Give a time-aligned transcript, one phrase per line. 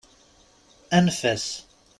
[0.97, 1.47] Anef-as!